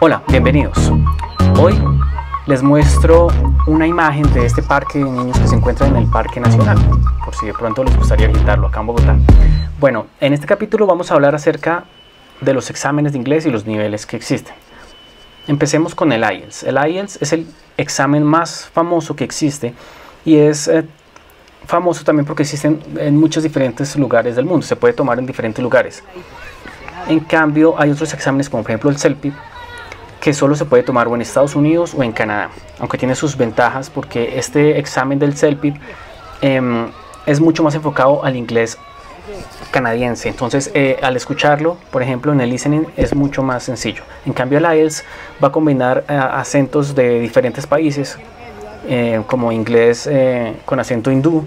Hola, 0.00 0.22
bienvenidos. 0.28 0.92
Hoy 1.58 1.74
les 2.46 2.62
muestro 2.62 3.26
una 3.66 3.84
imagen 3.84 4.32
de 4.32 4.46
este 4.46 4.62
parque 4.62 5.00
de 5.00 5.04
niños 5.04 5.36
que 5.36 5.48
se 5.48 5.56
encuentra 5.56 5.88
en 5.88 5.96
el 5.96 6.06
Parque 6.06 6.38
Nacional, 6.38 6.78
por 7.24 7.34
si 7.34 7.46
de 7.46 7.52
pronto 7.52 7.82
les 7.82 7.96
gustaría 7.96 8.28
visitarlo 8.28 8.68
acá 8.68 8.78
en 8.78 8.86
Bogotá. 8.86 9.16
Bueno, 9.80 10.06
en 10.20 10.34
este 10.34 10.46
capítulo 10.46 10.86
vamos 10.86 11.10
a 11.10 11.14
hablar 11.14 11.34
acerca 11.34 11.82
de 12.40 12.54
los 12.54 12.70
exámenes 12.70 13.10
de 13.10 13.18
inglés 13.18 13.44
y 13.46 13.50
los 13.50 13.66
niveles 13.66 14.06
que 14.06 14.16
existen. 14.16 14.54
Empecemos 15.48 15.96
con 15.96 16.12
el 16.12 16.22
IELTS. 16.22 16.62
El 16.62 16.76
IELTS 16.76 17.20
es 17.20 17.32
el 17.32 17.48
examen 17.76 18.22
más 18.22 18.70
famoso 18.72 19.16
que 19.16 19.24
existe 19.24 19.74
y 20.24 20.36
es 20.36 20.68
eh, 20.68 20.86
famoso 21.66 22.04
también 22.04 22.24
porque 22.24 22.44
existen 22.44 22.80
en 22.98 23.16
muchos 23.16 23.42
diferentes 23.42 23.96
lugares 23.96 24.36
del 24.36 24.44
mundo, 24.44 24.64
se 24.64 24.76
puede 24.76 24.94
tomar 24.94 25.18
en 25.18 25.26
diferentes 25.26 25.60
lugares. 25.60 26.04
En 27.08 27.18
cambio, 27.18 27.74
hay 27.76 27.90
otros 27.90 28.14
exámenes 28.14 28.48
como 28.48 28.62
por 28.62 28.70
ejemplo 28.70 28.90
el 28.90 28.98
CELPIP, 28.98 29.34
que 30.20 30.32
solo 30.32 30.56
se 30.56 30.64
puede 30.64 30.82
tomar 30.82 31.08
o 31.08 31.14
en 31.14 31.22
Estados 31.22 31.54
Unidos 31.54 31.94
o 31.96 32.02
en 32.02 32.12
Canadá, 32.12 32.50
aunque 32.78 32.98
tiene 32.98 33.14
sus 33.14 33.36
ventajas 33.36 33.90
porque 33.90 34.38
este 34.38 34.78
examen 34.78 35.18
del 35.18 35.36
CELPIP 35.36 35.76
em, 36.40 36.88
es 37.26 37.40
mucho 37.40 37.62
más 37.62 37.74
enfocado 37.74 38.24
al 38.24 38.36
inglés 38.36 38.78
canadiense. 39.70 40.28
Entonces, 40.28 40.70
eh, 40.74 40.98
al 41.02 41.16
escucharlo, 41.16 41.76
por 41.90 42.02
ejemplo, 42.02 42.32
en 42.32 42.40
el 42.40 42.50
listening 42.50 42.86
es 42.96 43.14
mucho 43.14 43.42
más 43.42 43.62
sencillo. 43.62 44.02
En 44.24 44.32
cambio, 44.32 44.58
el 44.58 44.64
IELTS 44.64 45.04
va 45.42 45.48
a 45.48 45.52
combinar 45.52 46.04
eh, 46.08 46.14
acentos 46.14 46.94
de 46.94 47.20
diferentes 47.20 47.66
países, 47.66 48.18
eh, 48.88 49.22
como 49.26 49.52
inglés 49.52 50.08
con 50.64 50.80
acento 50.80 51.10
hindú 51.10 51.44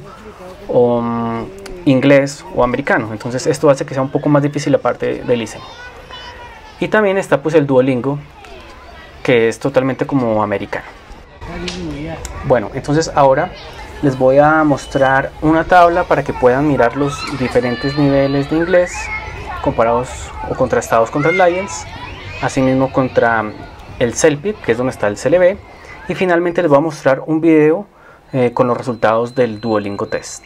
o 0.67 1.01
mm, 1.01 1.45
inglés 1.85 2.45
o 2.55 2.63
americano. 2.63 3.09
Entonces, 3.11 3.47
esto 3.47 3.69
hace 3.69 3.85
que 3.85 3.93
sea 3.93 4.03
un 4.03 4.11
poco 4.11 4.29
más 4.29 4.43
difícil 4.43 4.71
la 4.71 4.79
parte 4.79 5.23
del 5.23 5.39
listening. 5.39 5.65
Y 6.79 6.87
también 6.87 7.17
está 7.17 7.41
pues 7.41 7.55
el 7.55 7.65
Duolingo, 7.67 8.19
que 9.23 9.47
es 9.47 9.59
totalmente 9.59 10.05
como 10.05 10.43
americano. 10.43 10.85
Bueno, 12.45 12.71
entonces 12.73 13.11
ahora 13.13 13.51
les 14.01 14.17
voy 14.17 14.37
a 14.37 14.63
mostrar 14.63 15.31
una 15.41 15.63
tabla 15.63 16.03
para 16.05 16.23
que 16.23 16.33
puedan 16.33 16.67
mirar 16.67 16.97
los 16.97 17.19
diferentes 17.39 17.97
niveles 17.97 18.49
de 18.49 18.57
inglés 18.57 18.91
comparados 19.61 20.09
o 20.49 20.55
contrastados 20.55 21.11
contra 21.11 21.31
el 21.31 21.37
IELTS, 21.37 21.85
asimismo 22.41 22.91
contra 22.91 23.45
el 23.99 24.15
CELPIP, 24.15 24.59
que 24.61 24.71
es 24.71 24.77
donde 24.77 24.91
está 24.91 25.07
el 25.07 25.17
CLB, 25.17 25.57
y 26.09 26.15
finalmente 26.15 26.61
les 26.61 26.69
voy 26.69 26.79
a 26.79 26.81
mostrar 26.81 27.21
un 27.25 27.41
video 27.41 27.85
eh, 28.33 28.51
con 28.53 28.67
los 28.67 28.77
resultados 28.77 29.35
del 29.35 29.61
Duolingo 29.61 30.07
Test. 30.07 30.45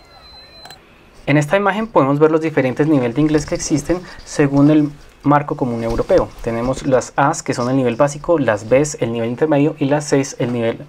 En 1.26 1.38
esta 1.38 1.56
imagen 1.56 1.88
podemos 1.88 2.20
ver 2.20 2.31
los 2.31 2.42
diferentes 2.42 2.88
niveles 2.88 3.16
de 3.16 3.22
inglés 3.22 3.46
que 3.46 3.56
existen 3.56 4.00
según 4.26 4.70
el 4.70 4.92
marco 5.26 5.56
común 5.56 5.84
europeo. 5.84 6.30
Tenemos 6.42 6.86
las 6.86 7.14
A's 7.16 7.44
que 7.44 7.54
son 7.54 7.70
el 7.70 7.78
nivel 7.78 7.95
básico, 7.95 8.40
las 8.40 8.70
B's 8.70 8.98
el 9.02 9.12
nivel 9.12 9.30
intermedio 9.30 9.76
y 9.80 9.86
las 9.86 10.09
C's 10.09 10.36
el 10.40 10.54
nivel 10.54 10.80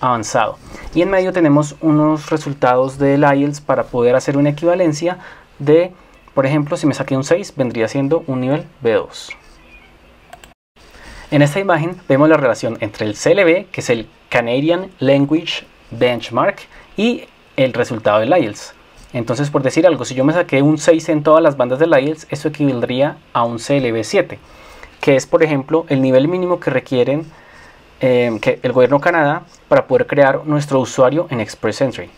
avanzado. 0.00 0.58
Y 0.94 1.02
en 1.02 1.10
medio 1.10 1.32
tenemos 1.32 1.76
unos 1.80 2.30
resultados 2.30 2.98
del 2.98 3.22
IELTS 3.22 3.60
para 3.60 3.84
poder 3.84 4.16
hacer 4.16 4.36
una 4.36 4.50
equivalencia 4.50 5.18
de, 5.58 5.92
por 6.34 6.46
ejemplo, 6.46 6.76
si 6.76 6.86
me 6.86 6.94
saqué 6.94 7.16
un 7.16 7.24
6 7.24 7.54
vendría 7.56 7.88
siendo 7.88 8.24
un 8.26 8.40
nivel 8.40 8.66
B2. 8.82 9.30
En 11.30 11.42
esta 11.42 11.58
imagen 11.58 11.96
vemos 12.08 12.28
la 12.28 12.36
relación 12.36 12.76
entre 12.80 13.06
el 13.06 13.14
CLB, 13.14 13.70
que 13.70 13.80
es 13.80 13.90
el 13.90 14.08
Canadian 14.28 14.90
Language 14.98 15.64
Benchmark, 15.90 16.60
y 16.96 17.24
el 17.56 17.72
resultado 17.72 18.20
del 18.20 18.36
IELTS. 18.36 18.74
Entonces, 19.14 19.48
por 19.48 19.62
decir 19.62 19.86
algo, 19.86 20.04
si 20.04 20.16
yo 20.16 20.24
me 20.24 20.32
saqué 20.32 20.60
un 20.60 20.76
6 20.76 21.08
en 21.08 21.22
todas 21.22 21.40
las 21.40 21.56
bandas 21.56 21.78
del 21.78 21.92
IELTS, 21.92 22.26
eso 22.30 22.48
equivaldría 22.48 23.16
a 23.32 23.44
un 23.44 23.58
CLB7, 23.58 24.38
que 25.00 25.14
es, 25.14 25.24
por 25.24 25.44
ejemplo, 25.44 25.86
el 25.88 26.02
nivel 26.02 26.26
mínimo 26.26 26.58
que 26.58 26.70
requieren 26.70 27.24
eh, 28.00 28.36
que 28.42 28.58
el 28.64 28.72
gobierno 28.72 28.98
de 28.98 29.04
Canadá 29.04 29.42
para 29.68 29.86
poder 29.86 30.08
crear 30.08 30.44
nuestro 30.44 30.80
usuario 30.80 31.28
en 31.30 31.40
Express 31.40 31.80
Entry. 31.80 32.10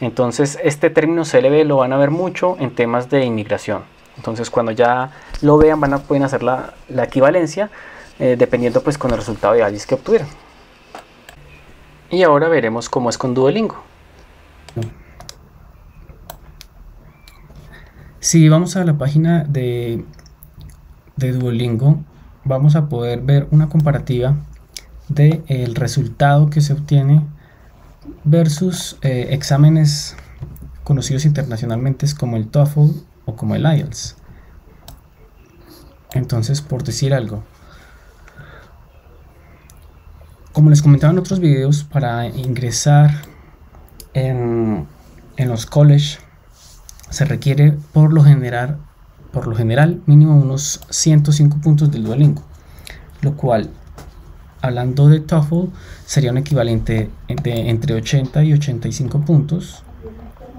Entonces, 0.00 0.58
este 0.64 0.90
término 0.90 1.22
CLB 1.22 1.64
lo 1.64 1.76
van 1.76 1.92
a 1.92 1.96
ver 1.96 2.10
mucho 2.10 2.56
en 2.58 2.74
temas 2.74 3.08
de 3.08 3.24
inmigración. 3.24 3.84
Entonces, 4.16 4.50
cuando 4.50 4.72
ya 4.72 5.12
lo 5.42 5.58
vean, 5.58 5.80
van 5.80 5.94
a, 5.94 5.98
pueden 5.98 6.24
hacer 6.24 6.42
la, 6.42 6.74
equivalencia 7.04 7.70
eh, 8.18 8.34
dependiendo 8.36 8.82
pues 8.82 8.98
con 8.98 9.12
el 9.12 9.16
resultado 9.16 9.54
de 9.54 9.60
IELTS 9.60 9.86
que 9.86 9.94
obtuvieron. 9.94 10.28
Y 12.10 12.24
ahora 12.24 12.48
veremos 12.48 12.88
cómo 12.88 13.10
es 13.10 13.16
con 13.16 13.32
Duolingo. 13.32 13.91
Si 18.22 18.48
vamos 18.48 18.76
a 18.76 18.84
la 18.84 18.98
página 18.98 19.42
de, 19.42 20.04
de 21.16 21.32
Duolingo, 21.32 22.04
vamos 22.44 22.76
a 22.76 22.88
poder 22.88 23.20
ver 23.20 23.48
una 23.50 23.68
comparativa 23.68 24.36
del 25.08 25.42
el 25.48 25.74
resultado 25.74 26.48
que 26.48 26.60
se 26.60 26.72
obtiene 26.72 27.26
versus 28.22 28.96
eh, 29.02 29.26
exámenes 29.30 30.14
conocidos 30.84 31.24
internacionalmente 31.24 32.06
como 32.16 32.36
el 32.36 32.46
TOEFL 32.46 32.90
o 33.24 33.34
como 33.34 33.56
el 33.56 33.64
IELTS. 33.64 34.14
Entonces, 36.12 36.60
por 36.60 36.84
decir 36.84 37.14
algo, 37.14 37.42
como 40.52 40.70
les 40.70 40.80
comentaba 40.80 41.12
en 41.12 41.18
otros 41.18 41.40
videos, 41.40 41.82
para 41.82 42.28
ingresar 42.28 43.10
en, 44.14 44.86
en 45.36 45.48
los 45.48 45.66
colleges 45.66 46.20
se 47.12 47.26
requiere 47.26 47.76
por 47.92 48.12
lo 48.12 48.24
general, 48.24 48.78
por 49.32 49.46
lo 49.46 49.54
general 49.54 50.00
mínimo 50.06 50.36
unos 50.36 50.80
105 50.88 51.58
puntos 51.58 51.92
del 51.92 52.04
Duolingo, 52.04 52.42
lo 53.20 53.36
cual 53.36 53.70
hablando 54.62 55.08
de 55.08 55.20
TOEFL 55.20 55.66
sería 56.06 56.30
un 56.30 56.38
equivalente 56.38 57.10
entre 57.28 57.94
80 57.94 58.42
y 58.44 58.54
85 58.54 59.20
puntos. 59.20 59.82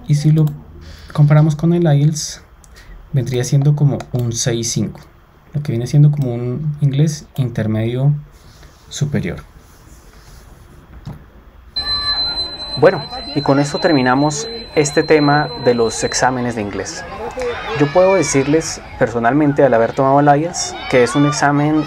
Y 0.08 0.16
si 0.16 0.32
lo 0.32 0.46
comparamos 1.12 1.56
con 1.56 1.74
el 1.74 1.84
IELTS 1.84 2.42
vendría 3.14 3.44
siendo 3.44 3.76
como 3.76 3.98
un 4.12 4.32
6.5 4.32 4.92
lo 5.54 5.62
que 5.62 5.72
viene 5.72 5.88
siendo 5.88 6.12
como 6.12 6.34
un 6.34 6.78
inglés 6.82 7.28
intermedio 7.38 8.14
superior. 8.90 9.38
Bueno 12.80 13.04
y 13.36 13.42
con 13.42 13.60
esto 13.60 13.80
terminamos 13.80 14.48
este 14.76 15.04
tema 15.04 15.50
de 15.64 15.74
los 15.74 16.04
exámenes 16.04 16.56
de 16.56 16.62
inglés. 16.62 17.04
Yo 17.80 17.92
puedo 17.92 18.16
decirles 18.16 18.82
personalmente 18.98 19.64
al 19.64 19.74
haber 19.74 19.94
tomado 19.94 20.20
el 20.20 20.42
IELTS 20.42 20.76
que 20.90 21.04
es 21.04 21.16
un 21.16 21.26
examen 21.26 21.84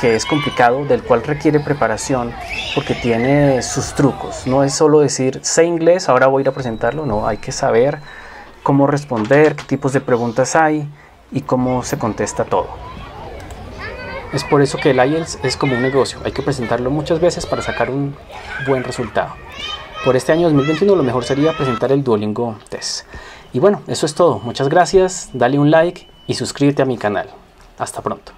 que 0.00 0.16
es 0.16 0.26
complicado, 0.26 0.84
del 0.84 1.02
cual 1.02 1.22
requiere 1.22 1.60
preparación 1.60 2.32
porque 2.74 2.94
tiene 2.94 3.62
sus 3.62 3.94
trucos. 3.94 4.46
No 4.46 4.64
es 4.64 4.74
solo 4.74 5.00
decir 5.00 5.40
sé 5.42 5.64
inglés, 5.64 6.08
ahora 6.08 6.26
voy 6.26 6.40
a 6.40 6.42
ir 6.42 6.48
a 6.48 6.52
presentarlo, 6.52 7.06
no, 7.06 7.26
hay 7.26 7.38
que 7.38 7.52
saber 7.52 7.98
cómo 8.62 8.86
responder, 8.86 9.54
qué 9.56 9.64
tipos 9.64 9.92
de 9.92 10.00
preguntas 10.00 10.56
hay 10.56 10.88
y 11.30 11.42
cómo 11.42 11.82
se 11.82 11.98
contesta 11.98 12.44
todo. 12.44 12.68
Es 14.32 14.42
por 14.44 14.62
eso 14.62 14.78
que 14.78 14.90
el 14.90 14.96
IELTS 14.96 15.38
es 15.42 15.56
como 15.56 15.74
un 15.76 15.82
negocio, 15.82 16.18
hay 16.24 16.32
que 16.32 16.42
presentarlo 16.42 16.90
muchas 16.90 17.20
veces 17.20 17.46
para 17.46 17.62
sacar 17.62 17.90
un 17.90 18.16
buen 18.66 18.82
resultado. 18.82 19.34
Por 20.04 20.16
este 20.16 20.32
año 20.32 20.48
2021 20.48 20.96
lo 20.96 21.02
mejor 21.02 21.24
sería 21.24 21.54
presentar 21.54 21.90
el 21.90 22.04
Duolingo 22.04 22.58
Test. 22.68 23.06
Y 23.54 23.58
bueno, 23.58 23.80
eso 23.86 24.04
es 24.04 24.14
todo. 24.14 24.38
Muchas 24.38 24.68
gracias, 24.68 25.30
dale 25.32 25.58
un 25.58 25.70
like 25.70 26.06
y 26.26 26.34
suscríbete 26.34 26.82
a 26.82 26.84
mi 26.84 26.98
canal. 26.98 27.30
Hasta 27.78 28.02
pronto. 28.02 28.32